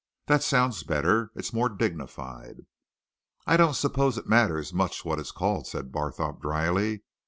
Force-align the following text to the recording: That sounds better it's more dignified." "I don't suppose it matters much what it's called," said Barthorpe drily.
That 0.25 0.41
sounds 0.41 0.81
better 0.81 1.31
it's 1.35 1.53
more 1.53 1.69
dignified." 1.69 2.65
"I 3.45 3.55
don't 3.55 3.75
suppose 3.75 4.17
it 4.17 4.25
matters 4.25 4.73
much 4.73 5.05
what 5.05 5.19
it's 5.19 5.29
called," 5.31 5.67
said 5.67 5.91
Barthorpe 5.91 6.41
drily. 6.41 7.03